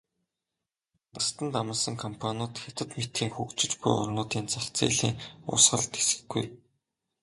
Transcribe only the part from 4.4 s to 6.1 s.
зах зээлийн урсгалд